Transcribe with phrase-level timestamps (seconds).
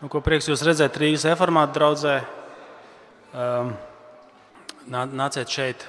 [0.00, 2.12] Nu, ko prieks jūs redzēt Rīgas reformāta draugzē.
[3.36, 3.74] Um,
[4.88, 5.82] nāciet šeit,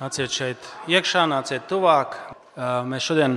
[0.00, 2.16] nāciet šeit iekšā, nāciet tuvāk.
[2.58, 3.36] Uh, mēs šodien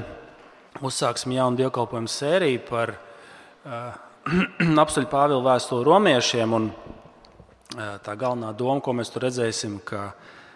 [0.82, 4.00] uzsāksim jaunu dievkalpojumu sēriju par uh,
[4.84, 6.56] apstuļu Pāvila vēstuli romiešiem.
[6.58, 10.08] Un, uh, tā galvenā doma, ko mēs tur redzēsim, ka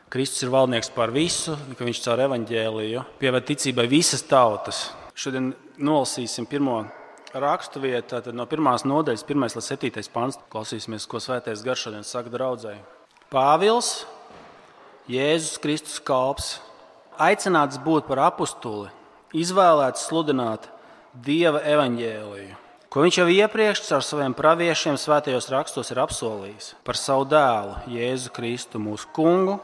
[0.09, 4.88] Kristus ir valdnieks pār visu, ka viņš caur evaņģēliju pievērš ticībai visas tautas.
[5.13, 6.79] Šodien nolasīsim pirmo
[7.34, 12.31] raksturvieta, tad no pirmās nodaļas, 1 līdz 7 pāns, klausīsimies, ko svētais garš šodien saka
[12.34, 12.81] draudzēji.
[13.31, 14.04] Pāvils,
[15.12, 16.57] Jēzus Kristus kalps,
[17.21, 18.91] aicināts būt par apustuli,
[19.38, 20.67] izvēlēts sludināt
[21.12, 22.57] Dieva evaņģēliju,
[22.91, 28.32] ko viņš jau iepriekš ar saviem praviešiem svētajos rakstos ir apsolījis par savu dēlu, Jēzu
[28.35, 29.57] Kristu, mūsu kungu,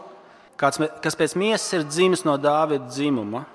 [0.58, 3.46] kas pēc miesas ir dzimis no Dāvida dzimuma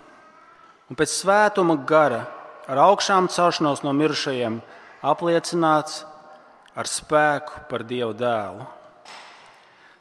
[0.88, 2.26] un pēc svētuma gara
[2.70, 4.60] ar augšām celšanos no mirušajiem,
[5.02, 6.02] apliecināts
[6.78, 8.66] ar spēku par Dieva dēlu.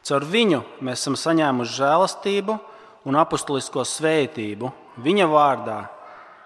[0.01, 2.57] Caur viņu mēs esam saņēmuši žēlastību
[3.05, 5.79] un apustulisko svētību viņa vārdā,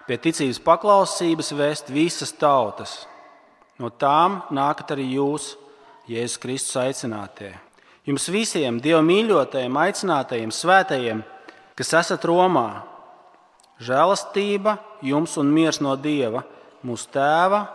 [0.06, 3.04] pie ticības paklausības vēst visas tautas.
[3.80, 5.54] No tām nākat arī jūs,
[6.06, 7.50] Jēzus Kristus aicinātie.
[8.06, 11.24] Jums visiem Dieva mīļotajiem, aicinātajiem, svētajiem,
[11.74, 12.84] kas esat Romā,
[13.82, 16.44] Žēlastība jums un miers no Dieva,
[16.86, 17.66] mūsu Tēva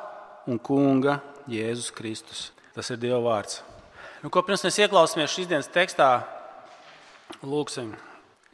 [0.50, 1.20] un Kunga
[1.52, 2.48] Jēzus Kristus.
[2.74, 3.62] Tas ir Dieva vārds.
[4.22, 6.24] Nu, ko pirms mēs ieklausāmies šīs dienas tekstā,
[7.46, 7.94] lūgsim.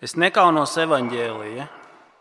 [0.04, 1.68] Es nekaunos evaņģēlīja.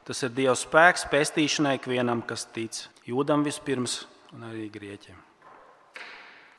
[0.07, 2.85] Tas ir Dieva spēks pestīšanai ikvienam, kas tic.
[3.07, 4.05] Jūdam vispirms
[4.37, 5.19] un arī grieķiem.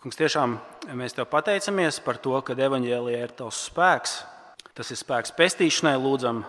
[0.03, 0.57] Kungs, tiešām
[0.99, 4.17] mēs te pateicamies par to, ka evaņģēlijā ir tavs spēks.
[4.75, 6.43] Tas ir spēks pestīšanai, lūdzam,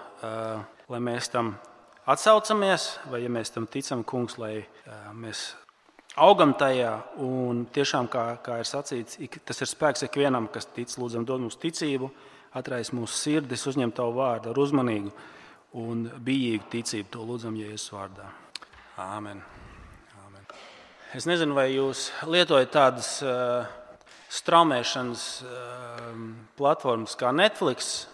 [0.91, 1.55] lai mēs tam
[2.09, 4.63] atsaucamies, vai ja mēs tam ticam, kungs, lai
[5.17, 5.51] mēs
[6.19, 6.93] augam tajā.
[7.25, 11.59] Un tiešām, kā, kā ir sacīts, tas ir spēks ikvienam, kas tic, lūdzam, dod mums
[11.61, 12.11] ticību,
[12.59, 15.13] atraisa mūsu sirdis, uzņem tavu vārdu ar uzmanīgu
[15.79, 17.11] un bijīgu ticību.
[17.15, 18.29] To lūdzam Jēzus vārdā.
[18.99, 19.43] Āmen.
[20.25, 20.47] Āmen.
[21.17, 23.69] Es nezinu, vai jūs lietojat tādas uh,
[24.33, 26.15] straumēšanas uh,
[26.59, 28.07] platformas kā Netflix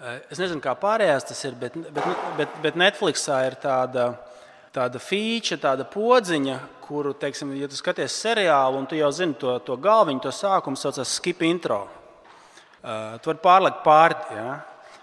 [0.00, 2.06] Es nezinu, kā pārējās tas ir, bet, bet,
[2.38, 4.14] bet, bet Netflixā ir tāda,
[4.72, 6.56] tāda feature, tāda podziņa,
[6.86, 10.80] kuru, teiksim, ja tu skaties seriālu un tu jau zini to, to galviņu, to sākumu,
[10.80, 11.82] saucās skip intro.
[12.80, 14.16] Uh, tu vari pārlikt pāri.
[14.38, 14.54] Ja?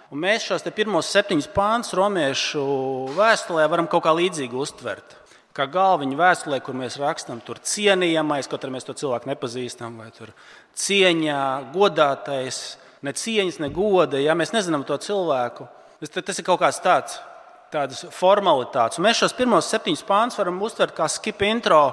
[0.10, 2.66] Un mēs šos pirmos septiņus pāns romiešu
[3.14, 5.14] vēstulē varam kaut kā līdzīgi uztvert.
[5.54, 10.10] Kā galviņu vēstulē, kur mēs rakstām, tur cienījamais, kaut arī mēs to cilvēku nepazīstam, vai
[10.16, 10.34] tur
[10.78, 11.44] cieņā,
[11.74, 14.20] godātais, ne cieņas, ne goda.
[14.22, 15.68] Ja mēs nezinām to cilvēku,
[16.02, 17.20] tas ir kaut kāds tāds.
[17.68, 18.96] Tādas formalitātes.
[18.96, 21.90] Un mēs šos pirmos septiņus pāns varam uztvert kā skip intro,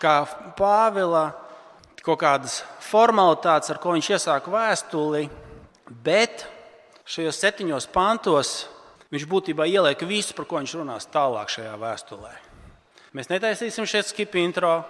[0.00, 0.22] kā
[0.56, 1.26] Pāvila
[2.02, 5.26] kaut kādas formalitātes, ar ko viņš iesāka vēstuli.
[6.02, 6.46] Bet
[7.04, 8.54] šajos septiņos pantos
[9.12, 12.32] viņš būtībā ieliek visu, par ko viņš runās tālāk šajā vēstulē.
[13.12, 14.80] Mēs netaisīsim šeit skip intro.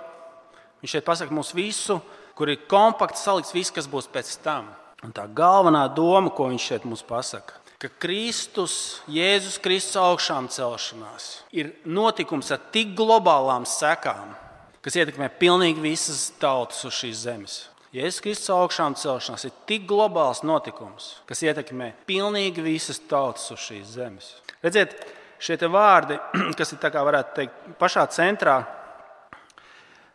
[0.83, 1.99] Viņš šeit pasakā mums visu,
[2.39, 4.71] kur ir kompakti salikts viss, kas būs pēc tam.
[5.03, 11.43] Un tā galvenā doma, ko viņš šeit mums pasaka, ka Kristus, Jēzus Kristus augšām celšanās
[11.59, 14.37] ir notikums ar tik globālām sekām,
[14.83, 17.57] kas ietekmē pilnīgi visas tautas uz šīs zemes.
[17.93, 23.91] Jēzus Kristus augšām celšanās ir tik globāls notikums, kas ietekmē pilnīgi visas tautas uz šīs
[23.99, 24.31] zemes.
[24.63, 24.95] Redziet,
[25.43, 26.21] šie vārdi,
[26.59, 28.61] kas ir kā varētu teikt, pašā centrā.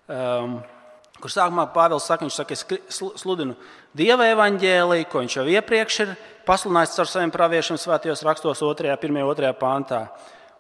[0.07, 0.61] Um,
[1.22, 3.55] Kur sākumā Pāvils saka, viņš saka, es sludinu
[3.97, 6.11] Dieva evaņģēlīju, ko viņš jau iepriekš ir
[6.45, 10.03] pasludinājis ar saviem praviešiem svētajos rakstos, 2, 1, 2 pāntā.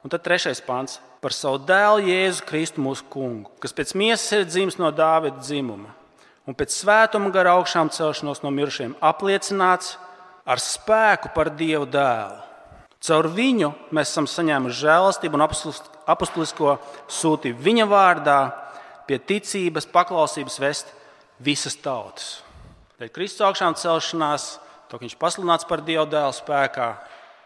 [0.01, 4.49] Un tad trešais pāns par savu dēlu Jēzu Kristu mūsu kungu, kas pēc miesas ir
[4.49, 5.93] dzimis no Dāvida dzimuma
[6.47, 9.97] un pēc svētuma gara augšām celšanos no mirušiem apliecināts
[10.47, 12.39] ar spēku par Dievu dēlu.
[13.03, 16.77] Caur viņu mēs esam saņēmuši žēlastību un apustulisko
[17.13, 18.39] sūtību viņa vārdā
[19.07, 20.93] pie ticības, paklausības vest
[21.43, 22.41] visas tautas.
[22.97, 24.55] Dēļ Kristus augšām celšanās,
[24.89, 26.89] to viņš pasludināts par Dieva dēlu spēkā,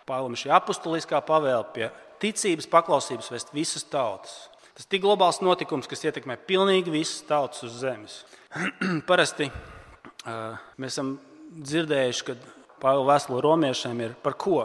[0.07, 1.89] Pāvils šī apustuliskā pavēle pie
[2.21, 4.33] ticības, paklausības vest visas tautas.
[4.73, 8.21] Tas ir tik globāls notikums, kas ietekmē pilnīgi visas tautas uz zemes.
[9.09, 11.15] Parasti uh, mēs esam
[11.51, 12.37] dzirdējuši, ka
[12.81, 14.63] Pāvila vēstule romiešiem ir par ko?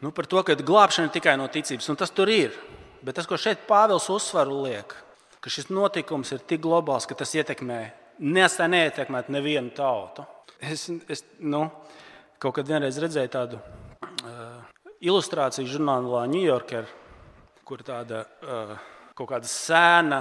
[0.00, 2.54] Nu, par to, ka glābšana ir tikai no ticības, un tas tur ir.
[3.04, 4.94] Bet tas, ko šeit Pāvils uzsvaru liek,
[5.40, 7.80] ka šis notikums ir tik globāls, ka tas ietekmē,
[8.20, 10.26] nesā neietekmēt nevienu tautu.
[10.60, 11.64] Es, es nu,
[12.40, 14.60] kaut kad redzēju tādu uh,
[15.00, 16.88] ilustrāciju žurnālā New Yorker,
[17.64, 18.76] kur tāda uh,
[19.16, 20.20] kaut kāda sēna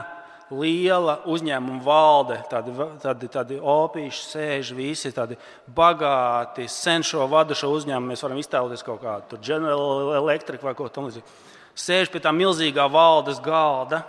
[0.49, 2.73] liela uzņēmuma valde, tādi,
[3.03, 5.37] tādi, tādi opīši sēž, visi tādi
[5.75, 8.13] bagāti, senšo vadušo uzņēmumu.
[8.13, 11.35] Mēs varam iztēloties kaut kādu General Electric vai ko tamlīdzīgu.
[11.79, 14.01] Sēž pie tā milzīgā valdes galda,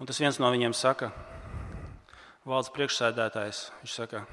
[0.00, 1.10] un tas viens no viņiem saka,
[2.48, 4.24] valdes priekšsēdētājs, viņš saka,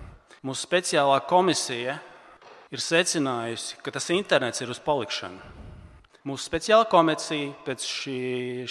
[0.48, 1.98] mūsu speciālā komisija
[2.72, 5.56] ir secinājusi, ka tas internets ir uz palikšanu.
[6.28, 8.20] Mūsu speciālā komisija pēc šī,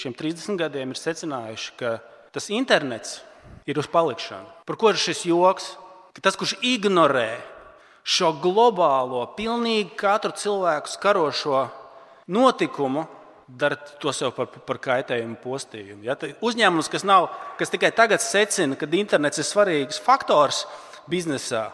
[0.01, 1.99] šiem 30 gadiem ir secinājuši, ka
[2.33, 3.21] tas internets
[3.69, 4.65] ir uz palikšanu.
[4.69, 5.75] Par ko ir šis joks?
[6.17, 7.37] Ka tas, kurš ignorē
[8.07, 11.67] šo globālo, pilnīgi katru cilvēku skarošo
[12.33, 13.05] notikumu,
[13.47, 16.05] dara to sev par, par kaitējumu postījumu.
[16.07, 16.17] Ja?
[16.45, 17.29] Uzņēmums, kas, nav,
[17.61, 20.65] kas tikai tagad secina, ka internets ir svarīgs faktors
[21.11, 21.69] biznesā,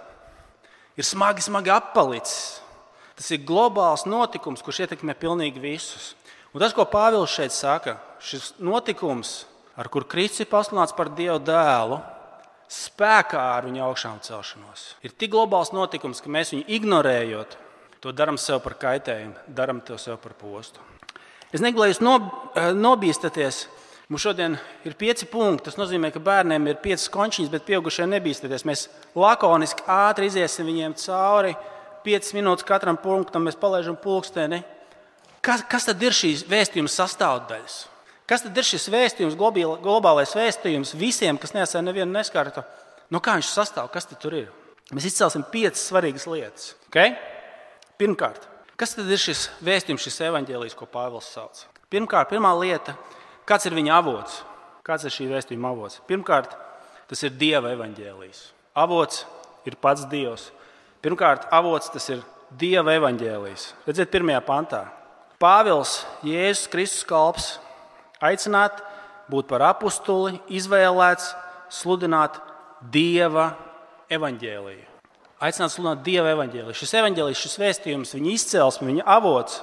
[0.96, 2.60] ir smagi, smagi appalicis.
[3.16, 6.12] Tas ir globāls notikums, kurš ietekmē pilnīgi visus.
[6.52, 9.44] Un tas, ko Pāvils šeit saka, šis notikums,
[9.76, 12.00] ar kuru Kristus ir pasludināts par Dieva dēlu,
[12.72, 17.56] spēkā ar viņa augšām celšanos, ir tik globāls notikums, ka mēs viņu ignorējot,
[18.02, 20.80] to darām sev par kaitējumu, darām to sev par postu.
[21.52, 23.66] Es negribu, lai jūs eh, nobīstaties.
[24.12, 25.70] Mums šodien ir pieci punkti.
[25.70, 28.66] Tas nozīmē, ka bērniem ir piecas končiņas, bet pieaugušie nebīstaties.
[28.68, 31.54] Mēs lakoniski ātri iziesim viņiem cauri.
[32.04, 34.62] Piecas minūtes katram punktam mēs palaižam pulksteni.
[35.42, 37.78] Kas, kas tad ir šīs vēstījuma sastāvdaļas?
[38.28, 42.62] Kas tad ir šis vēstījums, globālais vēstījums visiem, kas nesēja nevienu neskartu?
[43.12, 43.90] No kā viņš sastāv?
[43.92, 44.48] Kas tur ir?
[44.92, 46.72] Mēs izcelsim piecas svarīgas lietas.
[46.88, 47.16] Okay?
[48.00, 48.44] Pirmkārt,
[48.82, 51.60] kas tad ir šis vēstījums, šis evaņģēlijs, ko Pāvils sauc?
[51.92, 52.96] Pirmkārt, pirmā lieta,
[53.46, 54.40] kāds ir viņa avots?
[54.82, 56.00] Kāds ir šī vēstījuma avots?
[56.08, 56.56] Pirmkārt,
[57.06, 58.42] tas ir Dieva evaņģēlijs.
[58.82, 59.22] Avots
[59.70, 60.48] ir pats Dievs.
[61.04, 62.26] Pirmkārt, avots tas ir
[62.58, 63.68] Dieva evaņģēlijs.
[63.86, 64.84] Redziet, pirmajā pantā.
[65.38, 67.50] Pāvils, Jēzus Kristus kalps,
[68.18, 68.82] aicināt
[69.30, 71.36] būt par apakstuli, izvēlēts
[71.70, 72.42] sludināt
[72.82, 73.52] Dieva
[74.10, 74.91] evaņģēliju.
[75.42, 76.76] Aicināt sludināt Dieva evaņģēliju.
[76.78, 79.58] Šis evaņģēlijs, šis vēstījums, viņa izcelsme, viņa avots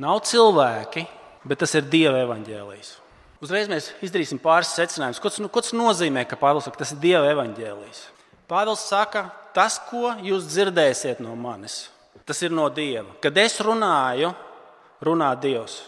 [0.00, 1.04] nav cilvēki,
[1.44, 2.94] bet tas ir Dieva evaņģēlijs.
[3.44, 5.20] Uzreiz mēs izdarīsim pāris secinājumus.
[5.20, 8.00] Ko, ko tas nozīmē, ka Pāvils saka, tas ir Dieva evaņģēlijs?
[8.48, 9.26] Pāvils saka,
[9.56, 11.82] tas, ko jūs dzirdēsiet no manis,
[12.28, 13.08] tas ir no Dieva.
[13.20, 14.32] Kad es runāju,
[15.04, 15.82] runā Dievs.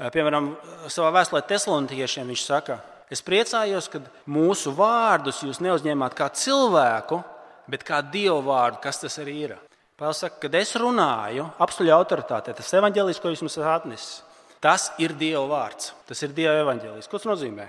[0.00, 0.54] Piemēram,
[0.88, 2.78] savā vēstulē Teslonikiešiem viņš saka,
[3.12, 7.20] es priecājos, ka mūsu vārdus jūs neuzņēmāt kā cilvēku,
[7.70, 9.58] bet kā dievu vārdu, kas tas arī ir.
[10.00, 14.22] Pāvils saka, kad es runāju, apstuļu autoritātē, tas evaņģēlijs, ko jūs mums esat atnesis,
[14.64, 15.92] tas ir Dieva vārds.
[16.08, 17.08] Tas ir Dieva evaņģēlijs.
[17.10, 17.66] Ko tas nozīmē?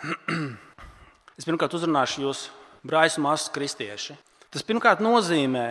[1.38, 2.46] es pirmkārt uzrunāšu jūs,
[2.88, 4.16] brāļus māsas kristieši.
[4.50, 5.66] Tas pirmkārt nozīmē,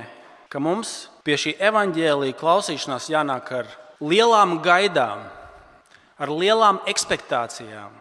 [0.50, 5.26] ka mums pie šī evaņģēlīja klausīšanās jānāk ar lielām gaidām,
[6.22, 7.98] ar lielām expectācijām,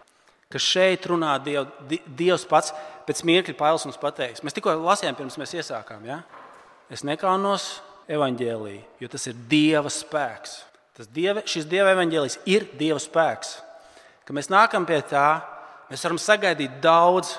[0.52, 2.72] ka šeit runā Diev, Dievs pats.
[3.08, 6.04] Pēc mirkļa Pāvils mums pateiks, mēs tikko lasījām, pirms mēs iesākām.
[6.04, 6.20] Ja?
[6.92, 7.78] Es nekaunos
[8.12, 10.58] evaņģēlīju, jo tas ir Dieva spēks.
[10.98, 13.52] Tas dieva, šis Dieva evaņģēlijs ir Dieva spēks.
[14.26, 15.38] Kad mēs nākam pie tā,
[15.88, 17.36] mēs varam sagaidīt daudz,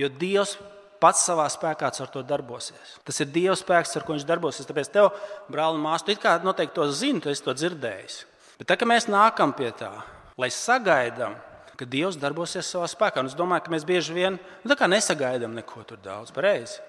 [0.00, 0.54] jo Dievs
[1.02, 2.96] pats savā spēkā ar to darbosies.
[3.04, 4.66] Tas ir Dieva spēks, ar ko viņš darbosies.
[4.68, 5.10] Tāpēc tev,
[5.52, 8.16] brāl, un māsa, tu kā noteikti to zini, tu esi to dzirdējis.
[8.56, 9.92] Bet tā, kad mēs nākam pie tā,
[10.40, 11.36] lai sagaidām,
[11.78, 15.84] ka Dievs darbosies savā spēkā, un es domāju, ka mēs bieži vien nu, nesagaidām neko
[15.88, 16.32] tur daudz.
[16.34, 16.80] Pareizi.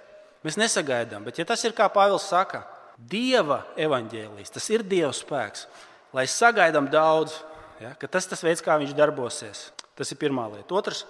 [0.46, 2.64] Mēs nesagaidām, bet ja tas ir kā Pāvils saka,
[2.98, 5.68] Dieva evaņģēlijas, tas ir Dieva spēks,
[6.18, 7.36] lai sagaidām daudz,
[7.82, 9.68] ja, tas ir tas veids, kā viņš darbosies.
[9.98, 10.78] Tas ir pirmā lieta.
[10.78, 11.04] Otrs,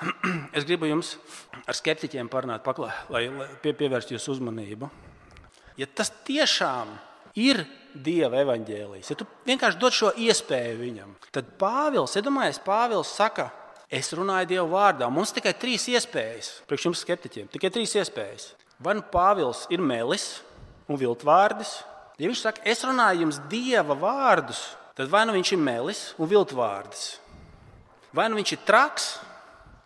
[0.56, 1.14] es gribu jums
[1.66, 4.90] ar skeptiķiem parunāt, paklā, lai, lai pie, pievērst jūsu uzmanību.
[5.78, 6.92] Ja tas tiešām
[7.38, 7.64] ir
[7.94, 13.48] Dieva evaņģēlijas, ja tu vienkārši dod šo iespēju viņam, tad Pāvils, iedomājies, Pāvils saka,
[13.86, 15.08] es runāju Dieva vārdā.
[15.12, 18.52] Mums tikai trīs iespējas, priekš jums skeptiķiem, tikai trīs iespējas.
[18.82, 20.40] Vai nu Pāvils ir melis
[20.90, 21.76] un viltvārdis?
[22.18, 24.60] Ja viņš saka, es runāju jums Dieva vārdus,
[24.98, 27.06] tad vai nu viņš ir melis un viltvārdis,
[28.14, 29.08] vai nu viņš ir traks,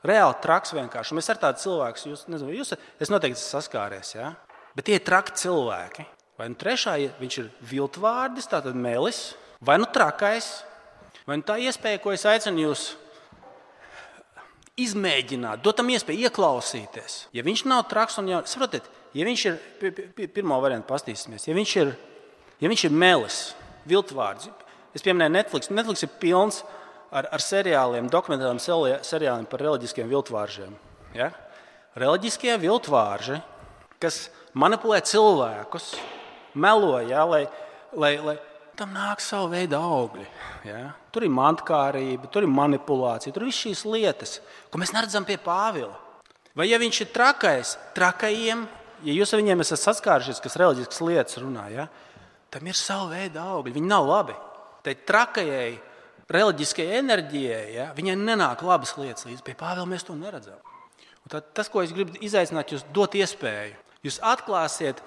[0.05, 1.17] reāli traks vienkārši.
[1.17, 4.35] Mēs ar tādu cilvēku, jūs, nezinu, jūs es noteikti esmu saskāries, ja?
[4.77, 6.05] bet tie ir traki cilvēki.
[6.38, 10.61] Vai nu trešā viņš ir viltvārdis, tātad melis, vai nu trakais,
[11.26, 12.92] vai nu tā iespēja, ko es aicinu jūs
[14.78, 17.25] izmēģināt, dot tam iespēju ieklausīties.
[17.35, 18.87] Ja viņš nav traks un jau, saprotiet,
[19.18, 19.59] ja viņš ir,
[20.30, 21.90] pirmo variantu pastīsimies, ja viņš ir,
[22.62, 23.38] ja viņš ir melis,
[23.90, 24.52] viltvārds,
[24.95, 26.61] es pieminēju Netflix, Netflix ir pilns
[27.11, 28.61] ar, ar seriāliem, dokumentāriem
[29.02, 30.78] seriāliem par reliģiskiem viltvāržiem.
[31.18, 31.33] Ja?
[31.99, 33.40] Reliģiskie viltvārži,
[33.99, 35.90] kas manipulē cilvēkus,
[36.61, 37.45] melo, ja, lai,
[37.97, 38.37] lai, lai
[38.79, 40.27] tam nāk savu veidu augļi.
[40.69, 40.83] Ja?
[41.15, 44.35] Tur ir mantkārība, tur ir manipulācija, tur ir visas šīs lietas,
[44.71, 45.97] ko mēs neredzam pie Pāvila.
[46.59, 48.65] Vai ja viņš ir trakais, trakajiem,
[49.07, 51.88] ja jūs ar viņiem esat saskārušies, kas reliģiskas lietas runā, ja?
[52.50, 53.77] tam ir sava veida augļi.
[53.77, 54.35] Viņi nav labi.
[54.87, 55.77] Tai trakajai,
[56.33, 57.91] reliģiskajai enerģijai, ja?
[57.97, 59.45] viņai nenāk labas lietas līdzi.
[59.47, 60.59] Pie Pāvila mēs to neredzam.
[61.25, 63.77] Un tad, tas, ko es gribu izaicināt, jūs dot iespēju.
[64.07, 65.03] Jūs atklāsiet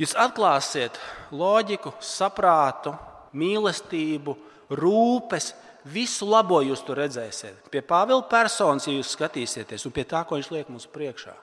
[0.00, 0.96] Jūs atklāsiet
[1.36, 2.94] loģiku, saprātu,
[3.36, 4.32] mīlestību,
[4.80, 5.50] rūpes,
[5.92, 7.68] visu labo jūs tur redzēsiet.
[7.72, 11.34] Pie Pāvila personas, ja jūs skatīsieties, un pie tā, ko viņš liek mums priekšā.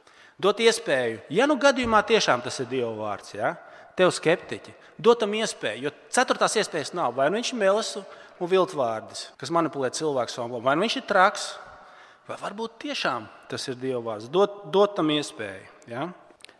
[0.42, 3.56] Dot iespēju, ja nu gadījumā tiešām tas ir Dieva vārds, ja?
[3.98, 7.16] tev skeptiķi, dot tam iespēju, jo ceturtās iespējas nav.
[7.18, 11.08] Vai nu viņš ir melis un viltvārdis, kas manipulē cilvēku savu, vai nu viņš ir
[11.10, 11.48] traks,
[12.30, 14.30] vai varbūt tiešām tas ir Dieva vārds.
[14.30, 15.66] Dot, dot tam iespēju.
[15.90, 16.10] Ja?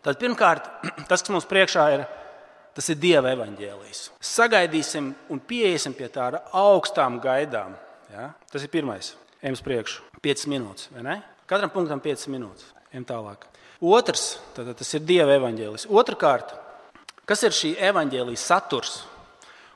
[0.06, 0.70] Tad pirmkārt,
[1.10, 2.06] tas, kas mums priekšā ir,
[2.78, 4.04] tas ir Dieva evaņģēlijs.
[4.22, 7.76] Sagaidīsim un pieiesim pie tā ar augstām gaidām.
[8.14, 8.32] Ja?
[8.52, 9.16] Tas ir pirmais.
[9.42, 10.06] Ejam uz priekšu.
[10.24, 10.90] 5 minūtes.
[11.48, 12.72] Katram punktam 5 minūtes.
[12.92, 13.46] Ejam tālāk.
[13.84, 15.86] Otrs, tad, tas ir Dieva evaņģēlijs.
[15.94, 16.56] Otrakārt,
[17.30, 18.96] kas ir šī evaņģēlijas saturs?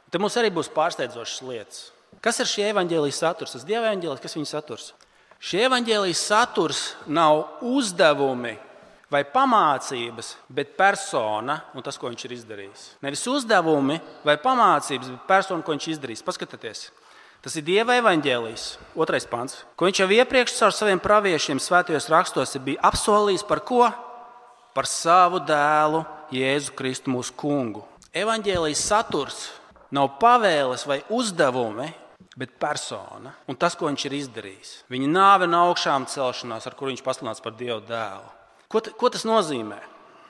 [0.05, 1.83] Un te mums arī būs pārsteidzošas lietas.
[2.21, 3.53] Kas ir šī evaņģēlijas saturs?
[3.55, 4.89] Tas Dieva evaņģēlijs, kas viņa saturs?
[5.41, 8.55] Šī evaņģēlijas saturs nav uzdevumi
[9.11, 12.85] vai pamācības, bet persona un tas, ko viņš ir izdarījis.
[13.03, 16.23] Nevis uzdevumi vai pamācības, bet persona, ko viņš ir izdarījis.
[16.27, 16.85] Paskatieties,
[17.43, 22.55] tas ir Dieva evaņģēlijs, otrais pants, ko viņš jau iepriekš caur saviem praviešiem svētajos rakstos
[22.63, 23.83] bija apsolījis par ko?
[24.71, 27.83] Par savu dēlu, Jēzu Kristu, mūsu kungu.
[28.15, 29.49] Evanģēlijas saturs
[29.91, 31.89] nav pavēles vai uzdevumi,
[32.39, 34.75] bet persona un tas, ko viņš ir izdarījis.
[34.91, 38.29] Viņa nāve un augšām celšanās, ar kuru viņš pasludināts par Dieva dēlu.
[38.71, 39.79] Ko, ko tas nozīmē?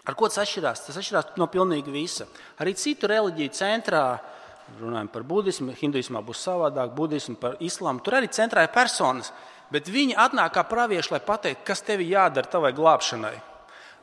[0.02, 0.86] Ar ko tas atšķirās?
[0.88, 2.26] Tas atšķirās no pilnīgi visa.
[2.62, 4.06] Arī citu reliģiju centrā,
[4.80, 8.02] runājot par budismu, hinduismā būs savādāk, budismu, par islāmu.
[8.02, 9.30] Tur arī centrā ir personas,
[9.74, 13.36] bet viņi atnāk kā pravieši, lai pateiktu, kas tev jādara tavai glābšanai.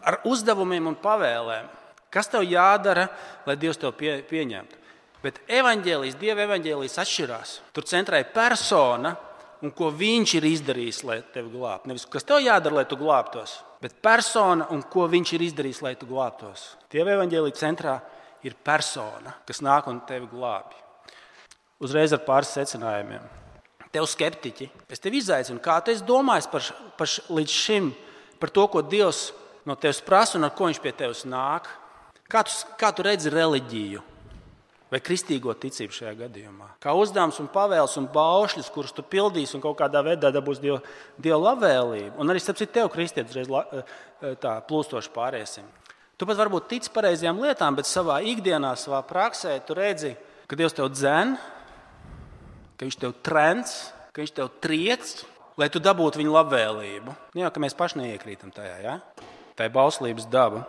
[0.06, 1.72] Ar uzdevumiem un pavēlēm.
[2.14, 3.08] Kas tev jādara,
[3.44, 4.78] lai Dievs tev pie, pieņemtu?
[5.20, 7.56] Bet evaņģēlijas, Dieva evaņģēlijas atšķirās.
[7.74, 9.16] Tur centrā ir persona
[9.62, 11.90] un ko viņš ir izdarījis, lai tevi glābtu.
[11.90, 15.94] Nevis kas tev jādara, lai tu glābtos bet persona un ko viņš ir izdarījis, lai
[15.98, 16.74] tu glābtos.
[16.90, 17.96] Dieva evaņģēlīja centrā
[18.46, 20.76] ir persona, kas nāk un tevi glābj.
[21.82, 23.22] Uzreiz ar pāris secinājumiem.
[23.94, 26.66] Tev skeptiķi, es tevi izaicinu, kā tu domāji par,
[26.98, 27.92] par līdz šim,
[28.42, 29.30] par to, ko Dievs
[29.66, 31.70] no tevis prasa un ar ko viņš pie tevis nāk.
[32.28, 34.02] Kā tu, kā tu redzi reliģiju?
[34.92, 36.70] Vai kristīgo ticību šajā gadījumā.
[36.82, 40.78] Kā uzdevums, un pavēles un baušļus, kurus tu pildīsi un kaut kādā veidā dabūsi Dieva,
[41.20, 42.14] dieva labvēlību.
[42.20, 43.94] Un arī starp citu, tev, kristietis, reiz eh,
[44.40, 45.68] tā plūstoši pāriesim.
[46.18, 50.16] Tu pat varbūt tici pareizajām lietām, bet savā ikdienā, savā praksē, tu redzi,
[50.50, 51.36] ka Dievs tev dzen,
[52.78, 53.76] ka Viņš tev trends,
[54.10, 55.12] ka Viņš tev triec,
[55.60, 57.14] lai tu dabūtu viņa labvēlību.
[57.34, 58.98] Nu Jā, ka mēs paši neiekrītam tajā, ja?
[59.58, 60.62] tā ir bauslības daba.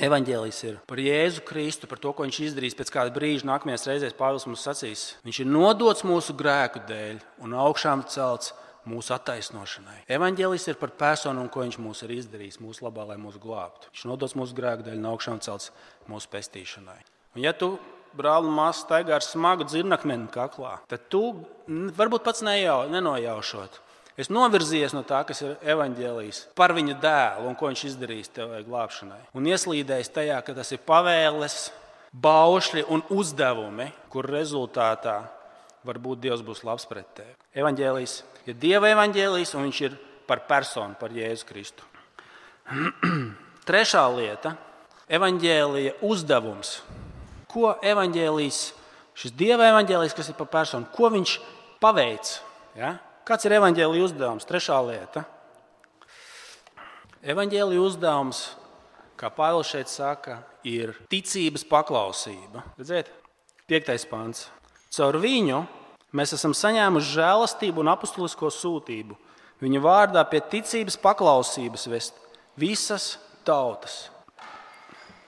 [0.00, 3.44] Evangelijas ir par Jēzu Kristu, par to, ko viņš izdarīs pēc kāda brīža.
[3.50, 8.54] Nākamajās reizēs Pāvils mums sacīs, viņš ir nodots mūsu grēku dēļ un augšām celts
[8.88, 10.00] mūsu attaisnošanai.
[10.10, 13.92] Evangelijas ir par personu, ko viņš mums ir izdarījis mūsu labā, lai mūs glābtu.
[13.92, 15.70] Viņš nodots mūsu grēku dēļ un augšām celts
[16.08, 16.98] mūsu pestīšanai.
[17.36, 17.74] Un ja tu
[18.16, 21.24] brāl un māsa staigā ar smagu dzirnakmeni kaklā, tad tu
[21.68, 23.80] varbūt pats nejau, nenojaušot.
[24.20, 28.50] Es novirzījies no tā, kas ir evaņģēlijs par viņa dēlu un ko viņš izdarījis tev
[28.66, 29.22] glābšanai.
[29.32, 31.70] Un ieslīdējis tajā, ka tas ir pavēles,
[32.12, 35.22] baušļi un uzdevumi, kur rezultātā
[35.86, 37.32] varbūt Dievs būs labs pret tevi.
[37.56, 38.18] Evanģēlijs
[38.50, 39.96] ir Dieva evaņģēlijs un viņš ir
[40.28, 41.88] par personu, par Jēzu Kristu.
[43.68, 44.54] Trešā lieta-
[45.16, 46.82] evaņģēlija uzdevums.
[47.48, 48.60] Ko evaņģēlijs,
[49.16, 51.34] šis Dieva evaņģēlijs, kas ir par personu, ko viņš
[51.80, 52.36] paveic?
[52.76, 52.94] Ja?
[53.22, 54.46] Kāds ir evaņģēlīja uzdevums?
[54.48, 55.20] Trešā lieta.
[57.22, 58.40] Evaņģēlīja uzdevums,
[59.14, 62.64] kā Pāvils šeit saka, ir ticības paklausība.
[62.80, 63.12] Redziet,
[63.70, 64.48] piektais pants.
[64.90, 65.60] Caur viņu
[66.18, 69.14] mēs esam saņēmuši žēlastību un apustulisko sūtību.
[69.62, 72.18] Viņa vārdā pie ticības paklausības vest
[72.58, 73.12] visas
[73.46, 74.08] tautas.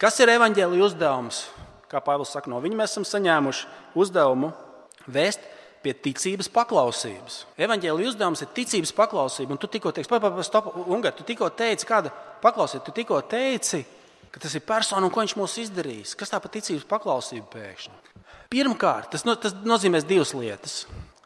[0.03, 1.45] Kas ir evaņģēlīja uzdevums?
[1.87, 3.71] Kā Pāvils saka, no viņa mēs esam saņēmuši
[4.03, 4.51] uzdevumu
[5.07, 5.54] vēst
[5.85, 7.43] pie ticības paklausības.
[7.61, 9.55] Evangelija uzdevums ir ticības paklausība.
[9.55, 10.09] Un tu tikko teici,
[10.49, 12.13] stop, Ungar, tu tikko teici, kāda
[12.43, 13.83] paklausība, tu tikko teici,
[14.33, 16.17] ka tas ir persona un ko viņš mums izdarīs.
[16.19, 18.01] Kas tā par ticības paklausību pēkšņi?
[18.55, 20.85] Pirmkārt, tas, no, tas nozīmē divas lietas.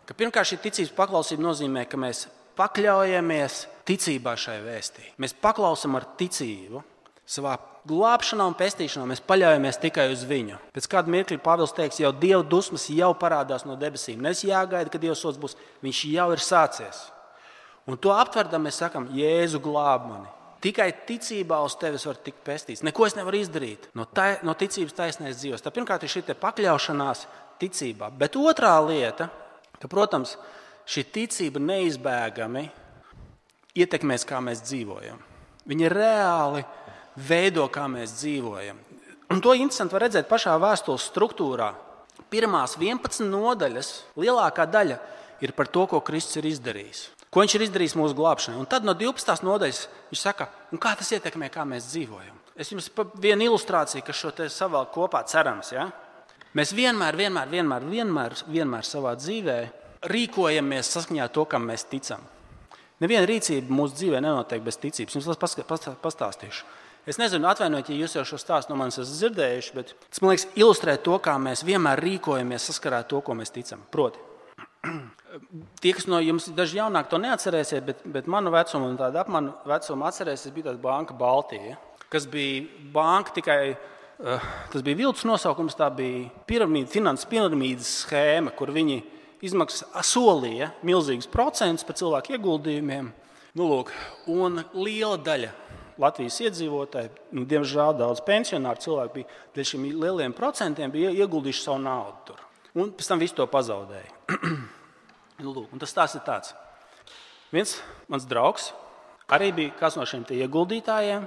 [0.08, 2.26] Ka pirmkārt, šī ticības paklausība nozīmē, ka mēs
[2.58, 5.12] pakļaujamies ticībā šai vēstī.
[5.22, 6.82] Mēs paklausām ar ticību.
[7.28, 7.58] Savā
[7.88, 10.56] glābšanā un pestīšanā mēs paļaujamies tikai uz viņu.
[10.72, 14.22] Pēc kāda mirkļa Pāvils teiks, jau Dieva dusmas jau parādās no debesīm.
[14.24, 15.58] Nes jāgaida, kad Dieva sots būs.
[15.84, 17.02] Viņš jau ir sācies.
[17.88, 20.32] Un to aptverdam, mēs sakām, Jēzu glāb mani.
[20.64, 22.82] Tikai ticībā uz tevis var tikt pestīts.
[22.82, 23.86] Neko es nevaru izdarīt.
[23.94, 25.62] No, tai, no ticības taisnēs dzīvos.
[25.62, 27.26] Tā pirmkārt ir šī pakļaušanās
[27.62, 28.10] ticībā.
[28.18, 29.28] Bet otrā lieta,
[29.78, 30.34] ka, protams,
[30.88, 32.64] šī ticība neizbēgami
[33.78, 35.22] ietekmēs, kā mēs dzīvojam.
[35.68, 36.64] Viņa reāli
[37.28, 38.78] veido, kā mēs dzīvojam.
[39.28, 41.72] Un to interesanti var redzēt pašā vēstules struktūrā.
[42.32, 44.98] Pirmās 11 nodaļas, lielākā daļa
[45.44, 47.04] ir par to, ko Kristus ir izdarījis.
[47.28, 48.58] Ko viņš ir izdarījis mūsu glābšanai.
[48.60, 49.44] Un tad no 12.
[49.44, 50.48] nodaļas viņš saka,
[50.80, 52.36] kā tas ietekmē, kā mēs dzīvojam.
[52.58, 52.88] Es jums
[53.20, 55.74] vienu ilustrāciju, kas šo te savēl kopā cerams.
[55.76, 55.90] Ja?
[56.56, 59.58] Mēs vienmēr, vienmēr, vienmēr, vienmēr, vienmēr savā dzīvē
[60.08, 62.24] rīkojamies saskaņā ar to, kam mēs ticam.
[62.98, 65.14] Neviena rīcība mūsu dzīvē nenotiek bez ticības.
[65.14, 65.58] Jums tas
[66.02, 66.64] pastāstīšu.
[67.08, 70.34] Es nezinu, atvainojiet, ja jūs jau šo stāstu no manis esat dzirdējuši, bet tas man
[70.34, 73.80] liekas, ilustrē to, kā mēs vienmēr rīkojamies saskarā ar to, ko mēs ticam.
[73.94, 74.20] Proti,
[75.80, 79.54] tie, kas no jums daži jaunāki to neatcerēsies, bet, bet manu vecumu un tādu apmanu
[79.70, 81.78] vecumu atcerēsies, bija tāda banka Baltija,
[82.12, 83.62] kas bija banka tikai.
[84.18, 88.98] Uh, tas bija viltus nosaukums, tā bija piramīda, finanses piramīdas schēma, kur viņi
[89.46, 93.12] izmaksā solīja milzīgus procentus par cilvēku ieguldījumiem.
[93.54, 93.94] Nu, lūk,
[94.34, 95.52] un liela daļa
[95.98, 102.28] Latvijas iedzīvotāji, nu, diemžēl daudz pensionāru cilvēku bija dēļ šiem lieliem procentiem ieguldījuši savu naudu
[102.28, 102.44] tur.
[102.78, 104.12] Un pēc tam visu to pazaudēja.
[105.42, 106.54] nu, lūk, tas tās ir tāds.
[107.50, 108.70] Viens mans draugs
[109.32, 111.26] arī bija kāds no šiem ieguldītājiem.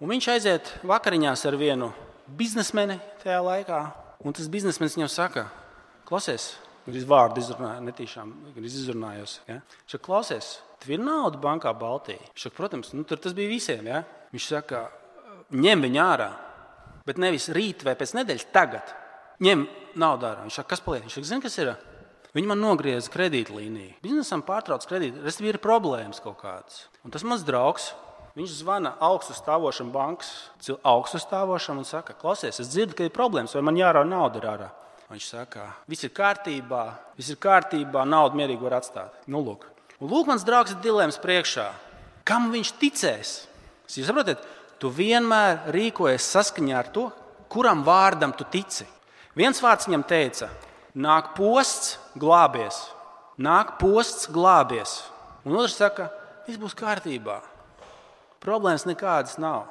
[0.00, 1.90] Viņš aiziet vakariņās ar vienu
[2.26, 3.80] biznesmeni tajā laikā.
[4.24, 5.46] Un tas biznesmenis viņam saka,
[6.08, 6.54] klausies,
[6.90, 8.30] Gandrīz vārdu izrunāju, netīšām
[8.66, 9.36] izrunājos.
[9.46, 9.60] Ja?
[9.62, 10.48] Viņš saka, klausies,
[10.82, 12.18] tev ir nauda bankā Baltijā.
[12.32, 13.86] Viņš saka, protams, nu, tas bija visiem.
[13.86, 14.00] Ja?
[14.34, 14.88] Viņš saka,
[15.54, 16.32] ņem viņu ārā,
[17.06, 18.90] bet nevis rīt vai pēc nedēļas, tagad.
[19.46, 19.62] Ņem
[20.02, 20.42] naudu ārā.
[20.48, 21.06] Viņš saka, kas paliek?
[21.06, 21.72] Viņš saka, zini, kas ir?
[22.34, 24.00] Viņi man nogrieza kredītlīniju.
[24.02, 26.84] Biznesam pārtrauc kredītu, respektīvi ir problēmas kaut kādas.
[27.06, 27.92] Un tas mans draugs.
[28.34, 30.28] Viņš zvana augstu stāvošam bankas,
[30.86, 34.68] augstu stāvošam un saka, klausies, es dzirdu, ka ir problēmas, vai man jārauj nauda ārā.
[35.10, 36.84] Viņš saka, viss ir kārtībā,
[37.18, 39.16] viss ir kārtībā, naudu mierīgi var atstāt.
[39.26, 39.64] Nu, lūk.
[39.98, 41.66] Un lūk, mans draugs ir dilemmas priekšā.
[42.22, 43.32] Kam viņš ticēs?
[43.90, 44.44] Jūs saprotat,
[44.78, 47.08] tu vienmēr rīkojies saskaņā ar to,
[47.50, 48.86] kuram vārdam tu tici.
[49.34, 50.46] Viens vārds viņam teica,
[50.94, 52.78] nāk posts, glābies.
[53.40, 55.00] Nāk posts, glābies.
[55.42, 56.06] Un otrs saka,
[56.46, 57.40] viss būs kārtībā.
[58.38, 59.66] Problēmas nekādas nav.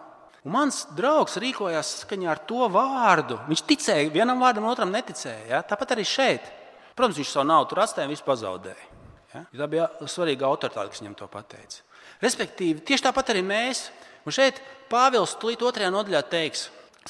[0.47, 3.39] Un mans draugs rīkojās saskaņā ar to vārdu.
[3.49, 5.45] Viņš ticēja vienam vārdam, otram neticēja.
[5.51, 5.59] Ja?
[5.67, 6.45] Tāpat arī šeit.
[6.95, 8.87] Protams, viņš savu naudu tur atstāja un visu pazaudēja.
[9.33, 9.43] Ja?
[9.43, 11.83] Tā bija svarīga autoritāte, kas viņam to pateica.
[12.23, 13.89] Respektīvi, tieši tāpat arī mēs.
[14.27, 14.59] Un šeit
[14.91, 16.65] Pāvils tulīt otrajā nodaļā teiks,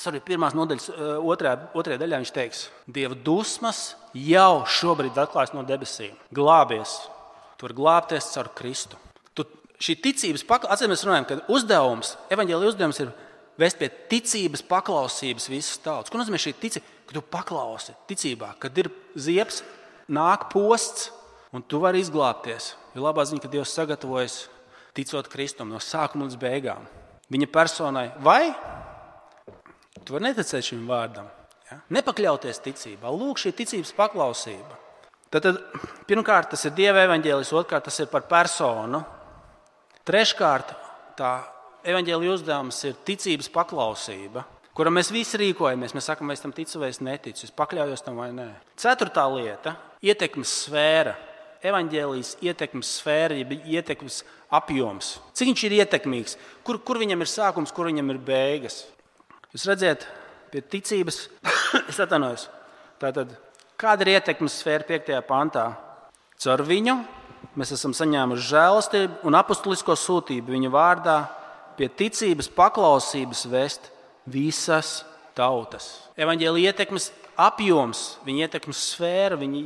[0.09, 5.63] arī pirmās nodaļas eh, otrajā, otrajā daļā viņš teiks, Dieva dusmas jau šobrīd atklājas no
[5.67, 6.17] debesīm.
[6.35, 6.97] Glābies,
[7.61, 8.99] tur glābties caur Kristu
[9.79, 13.13] šī ticības paklausības, atcīm mēs runājam, ka uzdevums, evaņģēlīja uzdevums ir
[13.59, 16.11] vest pie ticības paklausības visas tautas.
[16.11, 16.95] Ko nozīmē šī ticība?
[17.09, 19.63] Ka tu paklausi ticībā, kad ir ziepes,
[20.11, 21.09] nāk posts,
[21.55, 22.75] un tu vari izglābties.
[22.93, 24.37] Ir labā ziņa, ka Dievs sagatavojas
[24.97, 26.85] ticot Kristum no sākuma līdz beigām.
[27.29, 28.51] Viņa personai vai
[30.03, 31.27] tu vari neticēt šim vārdam,
[31.69, 31.79] ja?
[31.97, 33.09] nepakļauties ticībā.
[33.13, 34.77] Lūk, šī ticības paklausība.
[35.29, 35.59] Tad, tad
[36.09, 39.03] pirmkārt, tas ir Dieva evaņģēlis, otrkārt, tas ir par personu.
[40.09, 40.71] Treškārt,
[41.19, 41.35] tā
[41.85, 44.41] evaņģēlīja uzdevums ir ticības paklausība,
[44.73, 45.93] kura mēs visi rīkojamies.
[45.93, 48.47] Mēs sakām, vai es tam ticu, vai es neticu, es pakļaujos tam vai nē.
[48.73, 49.75] Ceturtā lieta-
[50.09, 51.13] ietekmes sfēra.
[51.61, 55.19] Evanģēlijas ietekmes sfēra, jeb ietekmes apjoms.
[55.35, 58.87] Cik viņš ir ietekmīgs, kur, kur viņam ir sākums, kur viņam ir beigas.
[59.53, 60.07] Jūs redzat,
[60.49, 61.27] pie ticības,
[61.89, 62.49] es atvainojos.
[62.97, 63.37] Tātad,
[63.77, 65.21] kāda ir ietekmes sfēra 5.
[65.27, 65.77] pantā?
[66.39, 67.18] Caur viņu
[67.59, 71.17] mēs esam saņēmuši žēlastību un apustulisko sūtību viņa vārdā,
[71.79, 73.89] pie ticības paklausības vest
[74.29, 75.01] visas
[75.37, 75.91] tautas.
[76.19, 79.63] Evanģēlija ietekmes apjoms, viņa ietekmes sfēra, viņa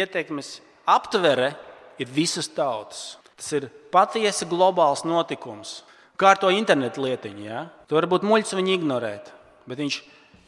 [0.00, 1.54] ietekmes aptvere
[2.00, 3.16] ir visas tautas.
[3.34, 5.82] Tas ir patiesi globāls notikums.
[6.20, 7.42] Kā ar to internetu lietiņu.
[7.42, 7.64] Ja?
[7.90, 9.32] To varbūt muļķis viņu ignorēt,
[9.66, 9.98] bet viņš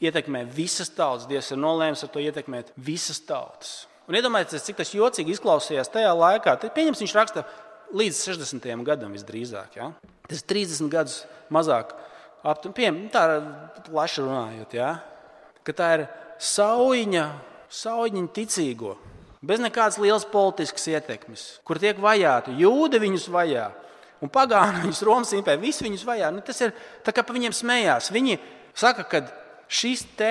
[0.06, 1.26] ietekmē visas tautas.
[1.26, 3.86] Dievs ir nolēmis ar to ietekmēt visas tautas.
[4.06, 6.54] Un iedomājieties, cik tas jocīgi izklausījās tajā laikā.
[6.62, 7.42] Tad, pieņems, viņš raksta
[7.96, 8.68] līdz 60.
[8.86, 9.78] gadam visdrīzāk.
[9.80, 9.90] Ja?
[10.28, 11.16] Tas ir 30 gadus
[11.52, 11.94] mazāk.
[12.46, 14.92] Piemēram, tā ir plaši runājot, ja?
[15.66, 16.04] ka tā ir
[16.38, 17.24] sauņa,
[17.74, 18.92] sauņa ticīgo,
[19.42, 22.54] bez nekādas lielas politiskas ietekmes, kur tiek vajāti.
[22.62, 23.66] Jūdi viņus vajā,
[24.24, 26.30] Un pagāni viņus Romas impērija, visi viņus vajā.
[26.32, 26.72] Nu, tas ir
[27.04, 28.08] tā kā par viņiem smējās.
[28.14, 28.38] Viņi
[28.76, 29.20] saka, ka
[29.68, 30.30] šis te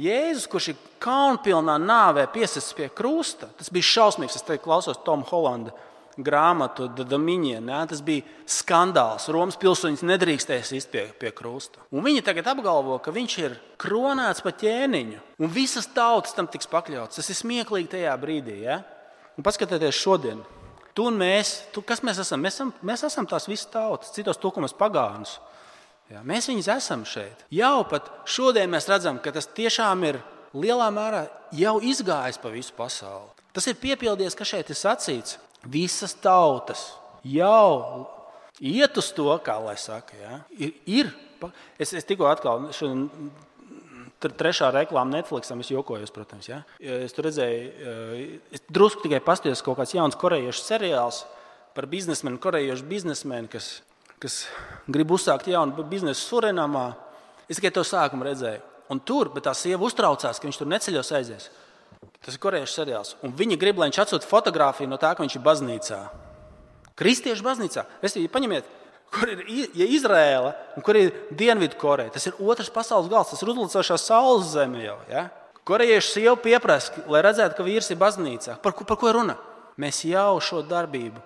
[0.00, 4.38] Jēzus, kurš ir kaunpilnā nāvē piesists pie krusta, tas bija šausmīgs.
[4.38, 5.74] Es te klausos Tomu Holandu
[6.16, 7.68] grāmatu Damiņiem.
[7.88, 9.28] Tas bija skandāls.
[9.32, 11.82] Romas pilsoņus nedrīkstēs izspiest pie, pie krusta.
[11.92, 16.70] Un viņi tagad apgalvo, ka viņš ir kronēts pa ķēniņu, un visas tautas tam tiks
[16.72, 17.20] pakļauts.
[17.20, 18.62] Tas ir smieklīgi tajā brīdī.
[18.66, 18.82] Ja?
[19.36, 20.42] Un paskatieties šodien.
[20.92, 22.42] Tu un mēs, tu, kas mēs esam?
[22.44, 25.38] Mēs esam, mēs esam tās visas tautas, citos tūkumos pagānus.
[26.12, 27.44] Jā, mēs viņus esam šeit.
[27.54, 30.18] Jau pat šodien mēs redzam, ka tas tiešām ir
[30.52, 31.24] lielā mērā
[31.56, 33.30] jau izgājis pa visu pasauli.
[33.56, 35.38] Tas ir piepildījies, kas šeit ir sacīts.
[35.72, 36.90] Visas tautas
[37.24, 38.08] jau
[38.60, 40.18] iet uz to, kā lai saka.
[40.18, 40.40] Ja?
[40.58, 41.12] Ir, ir.
[41.80, 43.08] Es, es tikko atkal šodien
[44.22, 46.48] trešā reklāma Netflixam, es jokojos, protams.
[46.50, 46.60] Ja?
[46.78, 51.24] Es tur redzēju, es drusku tikai paskatījos kaut kāds jauns korejiešu seriāls
[51.74, 53.80] par biznesmenu, korejiešu biznesmenu, kas,
[54.22, 54.44] kas
[54.90, 56.92] grib uzsākt jaunu biznesu Surinamā.
[57.50, 58.62] Es tikai to sākumu redzēju.
[58.92, 61.48] Un tur, bet tā sieva uztraucās, ka viņš tur neceļos aizies.
[62.22, 63.16] Tas ir korejiešu seriāls.
[63.24, 66.00] Un viņi grib, lai viņš atsūta fotografiju no tā, ka viņš ir baznīcā.
[66.98, 67.86] Kristiešu baznīcā.
[68.04, 68.68] Es teiktu, paņemiet
[69.12, 69.44] kur ir
[69.76, 72.12] ja Izraela un kur ir Dienvidkoreja.
[72.14, 74.96] Tas ir otrs pasaules gals, tas ir uzlicošā saules zeme jau.
[75.10, 75.28] Ja?
[75.68, 78.56] Korejiešu sieva pieprasa, lai redzētu, ka vīrs ir baznīcā.
[78.64, 79.36] Par, par ko runa?
[79.80, 81.20] Mēs jau šo darbību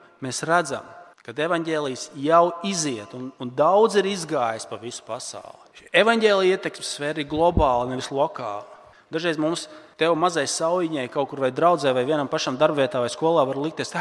[0.48, 0.85] redzam,
[1.26, 5.88] kad evaņģēlijas jau iziet, un, un daudz ir izgājis pa visu pasauli.
[5.90, 8.62] Evaņģēlija ietekmes sfēra ir globāla, nevis lokāla.
[9.10, 9.66] Dažreiz mums
[9.98, 13.92] te mazai saujiņai kaut kur vai draudzē vai vienam pašam darbvietā vai skolā var likties,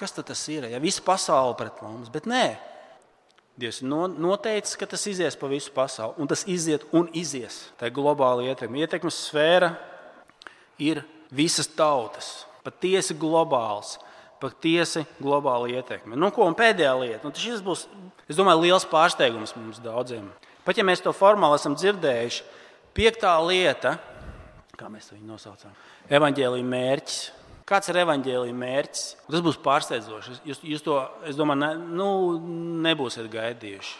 [0.00, 0.68] kas tas ir.
[0.72, 2.44] Ja visa pasaule pret mums, bet nē,
[3.52, 7.66] Dievs ir noteicis, ka tas izies pa visu pasauli, un tas iziet un izies.
[7.76, 8.80] Tā ir globāla ietekme.
[8.80, 9.74] Ietekmes sfēra
[10.80, 13.98] ir visas tautas, patiesi globāls,
[14.42, 16.18] patiesi globāla ietekme.
[16.18, 17.86] Nu, ko, pēdējā lieta, nu, šis būs,
[18.30, 20.26] domāju, liels pārsteigums mums daudziem.
[20.66, 22.42] Pat ja mēs to formāli esam dzirdējuši,
[22.96, 23.96] piektā lieta,
[24.78, 25.72] kā mēs to nosaucam,
[26.10, 27.22] evaņģēlīja mērķis
[27.68, 29.02] Kāds ir evaņģēlīja mērķis?
[29.30, 30.34] Tas būs pārsteidzoši.
[30.48, 30.96] Jūs, jūs to,
[31.28, 32.08] es domāju, ne, nu,
[32.84, 33.94] nebūsiet gaidījuši.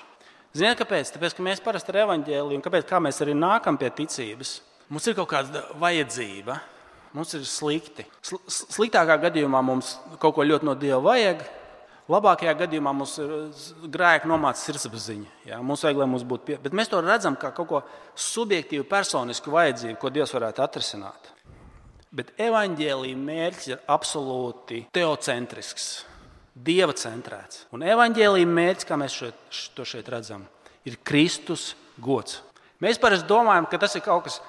[0.58, 1.12] Ziniet, kāpēc?
[1.14, 4.56] Tāpēc, ka mēs parasti ar evaņģēlīju, un kāpēc kā mēs arī nākam pie ticības,
[4.92, 6.58] mums ir kaut kāda vajadzība.
[7.12, 8.06] Mums ir slikti.
[8.24, 11.42] Sliktākā gadījumā mums kaut ko ļoti no Dieva vajag.
[12.12, 13.34] Labākajā gadījumā mums ir
[13.92, 15.28] grēka nomāca sirdsapziņa.
[15.46, 15.60] Ja?
[15.64, 16.56] Mums vajag, lai mums būtu pie...
[16.64, 17.82] Bet mēs to redzam kā kaut ko
[18.18, 21.30] subjektīvu, personisku vajadzību, ko Dievs varētu atrisināt.
[22.12, 25.86] Bet evaņģēlīja mērķis ir absolūti teocentrisks,
[26.52, 27.66] dieva centrēts.
[27.72, 29.46] Un evaņģēlīja mērķis, kā mēs šeit,
[29.76, 30.44] to šeit redzam,
[30.88, 31.70] ir Kristus
[32.02, 32.42] gods.
[32.82, 34.40] Mēs parasti domājam, ka tas ir kaut kas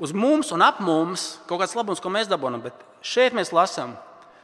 [0.00, 2.62] uz mums un ap mums, kaut kāds labums, ko mēs dabūjam.
[2.64, 3.94] Bet šeit mēs lasām,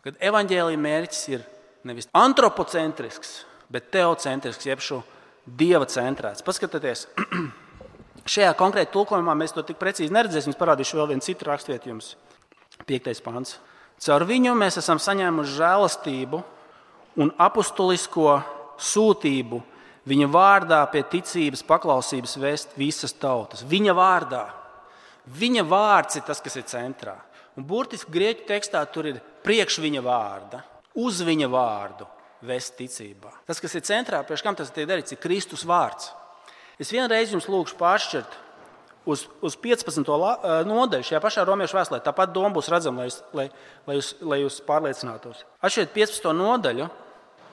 [0.05, 1.45] ka evaņģēlīja mērķis ir
[1.87, 3.38] nevis antropocentrisks,
[3.73, 5.01] bet teocentrisks, jeb šo
[5.47, 6.45] dieva centrēts.
[6.47, 7.07] Paskatieties,
[8.37, 10.55] šajā konkrētajā tulkojumā mēs to tik precīzi neredzēsim.
[10.55, 12.12] Es parādīšu vēl vienu citu raksturvietu jums.
[12.87, 13.57] Piektais pāns.
[14.03, 16.42] Caur viņu mēs esam saņēmuši žēlastību
[17.23, 18.35] un apustulisko
[18.77, 19.62] sūtību
[20.07, 23.64] viņa vārdā pie ticības paklausības vēst visas tautas.
[23.66, 24.45] Viņa vārdā.
[25.26, 27.16] Viņa vārds ir tas, kas ir centrā.
[27.56, 30.60] Un burtiski grieķu tekstā tur ir priekš viņa vārda,
[30.94, 32.06] uz viņa vārdu
[32.46, 33.32] vēst ticībā.
[33.48, 36.12] Tas, kas ir centrā, priekš kam tas tiek darīts, ir Kristus vārds.
[36.78, 38.36] Es vienreiz jums lūgšu pāršķirt
[39.08, 40.12] uz, uz 15.
[40.20, 40.34] La,
[40.68, 42.02] nodaļu šajā pašā romiešu vēstulē.
[42.04, 43.48] Tāpat doma būs redzama, lai, lai,
[43.88, 45.46] lai, jūs, lai jūs pārliecinātos.
[45.64, 46.28] Atšķiriet 15.
[46.36, 46.90] nodaļu,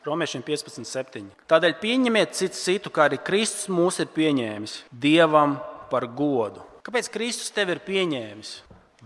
[0.04, 1.32] romiešiem 15, 7.
[1.48, 5.56] Tādēļ pieņemiet citu, citu, kā arī Kristus mūs ir pieņēmis Dievam
[5.94, 6.73] par godu.
[6.84, 8.54] Kāpēc Kristus tevi ir pieņēmis?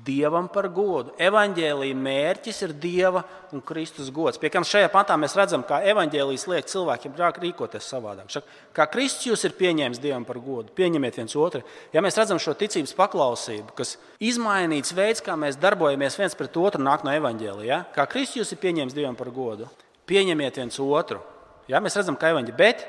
[0.05, 1.11] Dievam par godu.
[1.17, 4.37] Evangelija mērķis ir Dieva un Kristus gods.
[4.37, 8.29] Pie kam šajā pantā mēs redzam, kā evanģēlijas liek cilvēkiem rīkoties savādāk.
[8.77, 11.63] Kā Kristus jūs ir pieņēmis Dievam par godu, pieņemiet viens otru.
[11.93, 16.81] Ja mēs redzam šo ticības paklausību, kas izmainīts veids, kā mēs darbojamies viens pret otru,
[16.81, 17.67] nāk no evanģēlija.
[17.67, 17.83] Ja?
[17.93, 19.69] Kā Kristus jūs ir pieņēmis Dievam par godu,
[20.09, 21.21] pieņemiet viens otru.
[21.69, 21.81] Ja?
[21.81, 22.85] Mēs redzam, ka evanģēlija, bet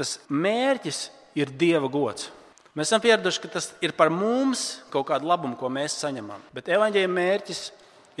[0.00, 1.06] tas mērķis
[1.36, 2.30] ir Dieva gods.
[2.78, 6.42] Mēs esam pieraduši, ka tas ir par mums kaut kādu labumu, ko mēs saņemam.
[6.54, 7.62] Bet evaņģēlījuma mērķis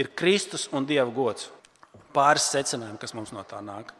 [0.00, 1.50] ir Kristus un Dieva gods.
[2.14, 3.92] Pāris secinājumi, kas mums no tā nāk.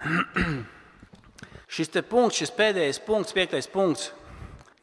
[1.74, 4.08] šis punkts, šis pēdējais punkts, piektais punkts,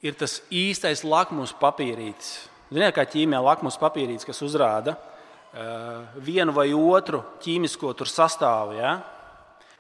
[0.06, 2.36] ir tas īstais lakmus papīrītis.
[2.72, 8.78] Ziniet, kā ķīmijā lakmus papīrītis, kas uzrāda uh, vienu vai otru ķīmisko sastāvu.
[8.78, 9.00] Ja?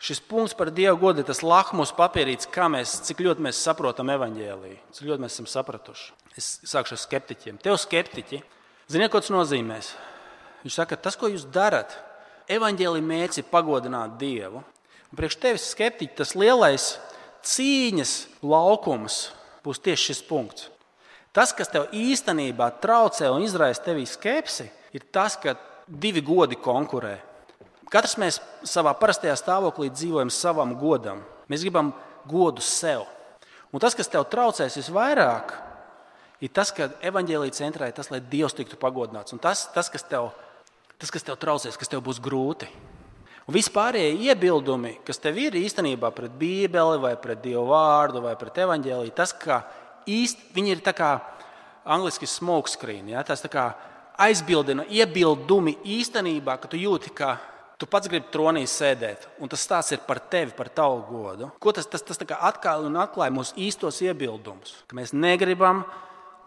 [0.01, 4.09] Šis punkts par Dievu godu ir tas lakmus papīrītis, kā mēs, cik ļoti mēs saprotam
[4.09, 6.07] evaņģēlīju, cik ļoti mēs esam sapratuši.
[6.39, 7.59] Es sākšu ar skeptiķiem.
[7.61, 8.41] Tev skeptiķi,
[8.89, 9.77] ziniet, ko tas nozīmē?
[10.63, 11.93] Viņš saka, tas, ko jūs darat,
[12.49, 14.63] evaņģēlīja mērķis ir pagodināt Dievu.
[15.13, 16.95] Priekš tevis skeptiķi tas lielais
[17.45, 19.23] cīņas laukums
[19.61, 20.69] būs tieši šis punkts.
[21.31, 25.55] Tas, kas tev īstenībā traucē un izraisa tevī skepsi, ir tas, ka
[25.87, 27.19] divi godi konkurē.
[27.91, 31.25] Katrs mēs savā parastajā stāvoklī dzīvojam savam godam.
[31.51, 31.91] Mēs gribam
[32.29, 33.03] godu sev.
[33.71, 35.51] Un tas, kas tev traucēs visvairāk,
[36.43, 39.35] ir tas, ka evaņģēlīja centrā ir tas, lai Dievs tiktu pagodināts.
[39.35, 40.31] Un tas, tas, kas tev,
[40.99, 42.69] tas, kas tev traucēs, kas tev būs grūti.
[43.47, 48.59] Un vispārējie iebildumi, kas tev ir īstenībā pret Bībeli, vai pret Dievu vārdu, vai pret
[48.63, 49.63] evaņģēlīju, tas, ka
[50.07, 51.15] īsti viņi ir tā kā
[51.83, 53.09] angļuiski smoke screen.
[53.11, 53.23] Ja?
[53.27, 53.43] Tas
[54.21, 57.39] aizbildina iebildumi īstenībā, ka tu jūti, ka
[57.81, 61.49] tu pats gribi tronī sēdēt, un tas stāsts ir par tevi, par tavu godu.
[61.61, 64.75] Ko tas, tas, tas atklāja un atklāja mūsu īstos iebildumus?
[64.85, 65.81] Ka mēs negribam,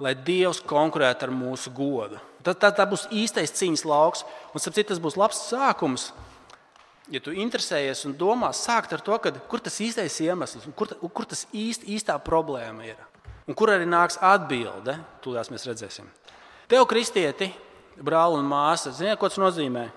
[0.02, 2.20] lai Dievs konkurētu ar mūsu godu.
[2.44, 4.22] Tā, tā, tā būs īstais cīņas lauks,
[4.54, 6.12] un citu, tas būs labs sākums.
[7.12, 11.26] Ja tu interesējies un domā, sākt ar to, kad, kur tas īstais iemesls, kur, kur
[11.28, 13.02] tas īst, īstā problēma ir.
[13.50, 16.06] Un kur arī nāks atbilde, tūlīt mēs redzēsim.
[16.70, 17.50] Tev, kristieti,
[18.00, 19.88] brāl un māsa, ziniet, ko tas nozīmē?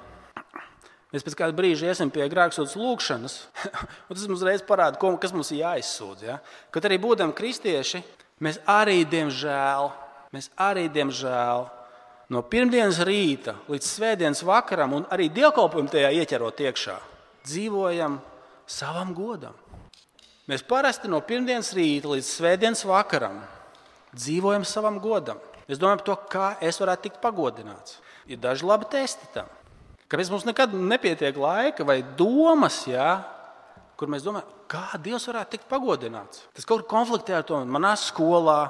[1.14, 3.36] Mēs pēc kāda brīža iesim pie grēksūdzes lūgšanas,
[4.08, 6.26] un tas mums reiz parāda, kas mums ir jāizsūdz.
[6.28, 6.40] Ja?
[6.74, 8.02] Kad arī būdami kristieši,
[8.44, 9.88] mēs arī, diemžēl,
[10.36, 11.64] mēs arī, diemžēl
[12.36, 16.98] no pirmdienas rīta līdz svētdienas vakaram, un arī dievkalpojumu tajā ieķerot iekšā,
[17.48, 18.20] dzīvojam
[18.68, 19.56] savam godam.
[20.48, 23.40] Mēs parasti no pirmdienas rīta līdz svētdienas vakaram
[24.16, 25.40] dzīvojam savam godam.
[25.68, 27.98] Mēs domājam par to, kā es varētu tikt pagodināts.
[28.28, 29.48] Ir daži labi testi tam.
[30.08, 33.10] Kāpēc mums nekad nepietiek laika vai domas, jā,
[34.00, 36.46] kur mēs domājam, kā Dievs varētu tikt pagodināts?
[36.56, 38.62] Tas kaut kā konfliktē ar to manā skolā,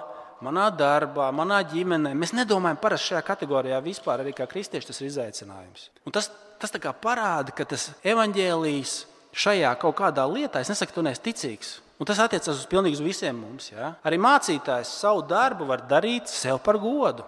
[0.41, 2.15] manā darbā, manā ģimenē.
[2.17, 5.89] Mēs nedomājam parasti šajā kategorijā vispār, arī kā kristieši tas ir izaicinājums.
[6.05, 8.93] Un tas tas parāda, ka tas evaņģēlijs
[9.37, 11.79] šajā kaut kādā lietā, es nesaku, tu neesi ticīgs.
[11.97, 13.71] Un tas attiecas uz pilnīgi visiem mums.
[13.71, 13.95] Ja?
[14.05, 17.25] Arī mācītājs savu darbu var darīt sev par godu.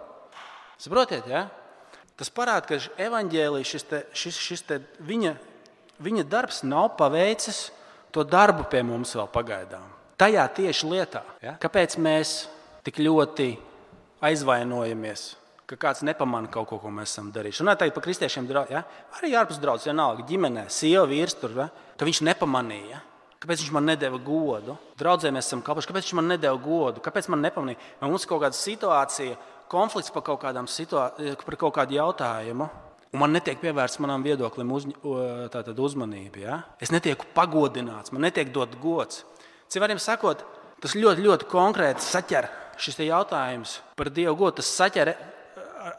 [0.79, 1.47] Saprotiet, ja?
[2.19, 5.37] Tas parāda, ka evanģēlijas šis, te, šis, šis te viņa,
[6.03, 7.69] viņa darbs nav paveicis
[8.11, 9.85] to darbu pie mums vēl pagaidām.
[10.19, 11.55] Tajā tieši lietā, ja?
[11.63, 12.49] kāpēc mēs
[12.83, 13.53] tik ļoti
[14.27, 15.29] aizvainojamies,
[15.69, 17.63] ka kāds nepamanā kaut ko, ko mēs esam darījuši.
[17.63, 18.83] Runājot par kristiešiem, ja?
[19.15, 21.69] arī ārpus draugs, vienalga ģimenē, sieva, vīrs tur, ja?
[21.95, 22.99] ka viņš nepamanīja.
[23.39, 24.75] Kāpēc viņš man nedēva godu?
[24.99, 25.87] Draudzē mēs esam kalpoši.
[25.87, 26.99] Kāpēc viņš man nedēva godu?
[26.99, 27.79] Kāpēc man nepamanīja?
[28.01, 29.37] Vai mums ir kaut kāda situācija,
[29.69, 31.09] konflikts par kaut, situā...
[31.45, 32.69] par kaut kādu jautājumu,
[33.13, 34.87] un man netiek pievērsta manam viedoklim uz...
[35.89, 36.43] uzmanība.
[36.43, 36.61] Ja?
[36.81, 39.23] Es netieku pagodināts, man netiek dot gods.
[39.69, 40.41] Citiem sakot,
[40.81, 44.59] tas ļoti, ļoti konkrēti saķer šis jautājums par Dievu godu.
[44.61, 45.13] Tas saķer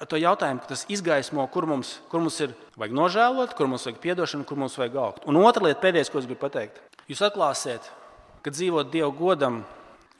[0.09, 4.46] to jautājumu, tas izgaismo, kur mums, kur mums ir vajag nožēlot, kur mums vajag atdošanu,
[4.48, 5.26] kur mums vajag augt.
[5.28, 6.80] Un otra lieta, pēdējais, ko es gribu pateikt,
[7.11, 7.88] jūs atklāsiet,
[8.44, 9.62] ka dzīvot Dieva godam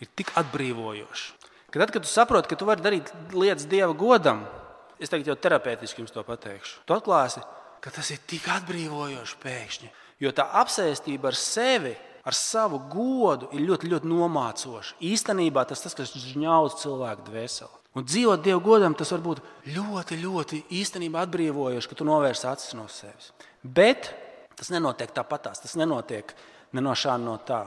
[0.01, 1.40] ir tik atbrīvojoši.
[1.71, 4.43] Kad, tad, kad tu saproti, ka tu vari darīt lietas Dieva godam,
[4.99, 6.83] es tagad jau terapeitiski jums to pateikšu.
[6.87, 7.43] Tu atklāsi,
[7.81, 9.91] ka tas ir tik atbrīvojoši pēkšņi.
[10.21, 11.95] Jo tā apsēstība ar sevi,
[12.27, 14.99] ar savu godu ir ļoti, ļoti nomācoša.
[15.07, 17.79] Īstenībā tas tas, kas žņauc cilvēku dvēseli.
[17.97, 19.41] Un dzīvot Dieva godam, tas var būt
[19.75, 23.33] ļoti, ļoti īstenībā atbrīvojoši, ka tu novērsi acis no sevis.
[23.63, 24.13] Bet
[24.59, 26.35] tas nenotiek tāpatās, tas nenotiek
[26.75, 27.65] ne no šā, no tā.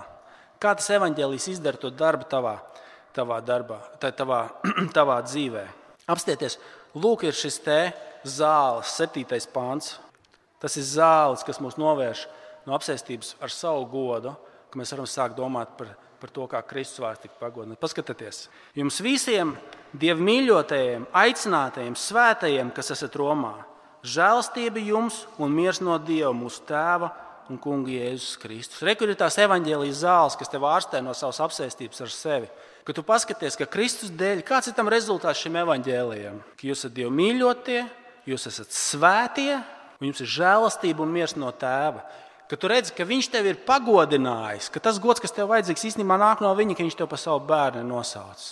[0.64, 2.56] Kā tas evaņģēlijs izdara to darbu tavā
[3.16, 4.44] tavā darbā, tavā,
[4.98, 5.64] tavā dzīvē.
[6.12, 6.58] Apstieties,
[6.96, 7.80] lūk, ir šis te
[8.28, 9.98] zāles, septītais pāns.
[10.64, 12.26] Tas ir zāles, kas mūs novērš
[12.68, 14.34] no apsēstības ar savu godu,
[14.72, 17.82] ka mēs varam sākt domāt par, par to, kā Kristus vārds tika pagodināts.
[17.84, 18.46] Paskatieties,
[18.80, 19.58] jums visiem
[20.00, 23.58] dievu mīļotajiem, aicinātajiem, svētajiem, kas esat Romā,
[24.04, 27.12] žēlastība jums un miers no Dieva, mūsu Tēva
[27.52, 28.84] un Kunga Jēzus Kristus.
[28.86, 32.52] Rekur ir tās evaņģēlijas zāles, kas tev ārstē no savas apsēstības ar sevi
[32.84, 36.96] ka tu paskaties, ka Kristus dēļ, kāds ir tam rezultāts šim evaņģēlijam, ka jūs esat
[36.98, 37.80] Dieva mīļotie,
[38.28, 39.56] jūs esat svētie,
[40.00, 42.04] un jums ir žēlastība un miers no tēva.
[42.52, 46.20] Ka tu redzi, ka viņš tevi ir pagodinājis, ka tas gods, kas tev vajadzīgs, īstenībā
[46.20, 48.44] nāk no viņa, ka viņš tev par savu bērnu nosauc.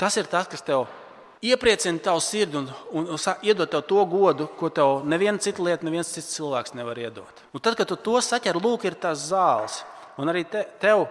[0.00, 0.86] Tas ir tas, kas tev
[1.40, 5.86] iepriecina tavu sirdi un, un, un iedod tev to godu, ko tev neviena cita lieta,
[5.86, 7.44] neviens cits cilvēks nevar iedot.
[7.54, 9.80] Un tad, kad tu to saķer, lūk, ir tas zāles.
[10.20, 11.06] Un arī te, tev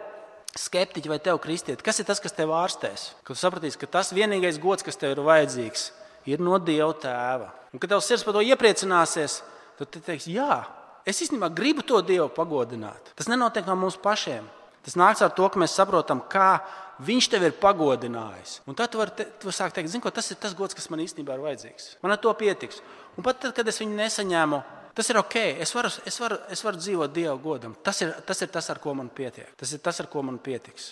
[0.57, 3.13] skeptiķi vai tev, kristieti, kas ir tas, kas tev ārstēs?
[3.23, 5.89] Kad tu sapratīsi, ka tas vienīgais gods, kas tev ir vajadzīgs,
[6.29, 7.49] ir no Dieva tēva.
[7.73, 9.41] Un kad tev sirds par to iepriecināsies,
[9.79, 10.61] tad tu teiksi, jā,
[11.09, 13.13] es īstenībā gribu to Dievu pagodināt.
[13.17, 14.45] Tas nenotiek no mums pašiem.
[14.89, 16.57] Tas nāks ar to, ka mēs saprotam, kā
[16.99, 18.57] Viņš tev ir pagodinājis.
[18.67, 20.99] Un tad tu vari te, tu sākt teikt, ko, tas ir tas gods, kas man
[20.99, 21.85] īstenībā ir vajadzīgs.
[22.03, 22.81] Man ar to pietiks.
[23.15, 24.59] Un pat tad, kad es viņu nesaņēmu,
[24.99, 25.35] Tas ir ok.
[25.63, 27.71] Es varu, es varu, es varu dzīvot Dieva godam.
[27.85, 29.47] Tas ir, tas ir tas, ar ko man pietiek.
[29.55, 30.89] Tas ir tas, ar ko man pietiks.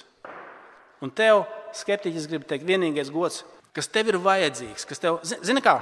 [1.03, 1.41] Un tev,
[1.75, 3.41] skeptiķis, grib teikt, vienīgais gods,
[3.75, 5.75] kas tev ir vajadzīgs, kas tev, zini, kā,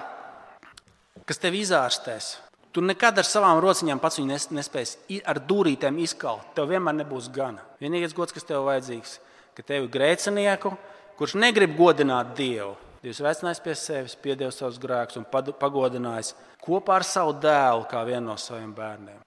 [1.29, 2.31] kas tev izārstēs.
[2.75, 6.49] Tu nekad ar savām rociņām pats viņu nespēsi ar dūrītēm izkaut.
[6.57, 7.63] Tev vienmēr nebūs gana.
[7.79, 9.13] Vienīgais gods, kas tev vajadzīgs,
[9.55, 10.73] ka tev ir grēcinieku,
[11.15, 12.73] kurš negrib godināt Dievu.
[12.99, 16.33] Dievs veicinājis pie sevis, piedevis savus grēkus un pagodinājis
[16.65, 19.21] kopā ar savu dēlu, kā vienu no saviem bērniem.